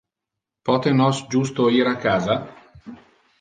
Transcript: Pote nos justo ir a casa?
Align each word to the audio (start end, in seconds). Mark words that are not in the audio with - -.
Pote 0.69 0.93
nos 1.01 1.19
justo 1.35 1.67
ir 1.81 1.91
a 1.93 1.95
casa? 2.07 2.39